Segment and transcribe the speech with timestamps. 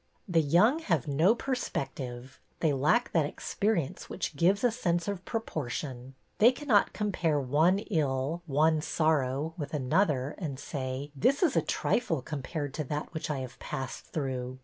[0.27, 6.15] The young have no perspective; they lack that experience which gives a sense of proportion.
[6.39, 12.23] They cannot compare one ill, one sorrow, with another and say," This is a trifle
[12.23, 14.57] compared with that which I have passed through."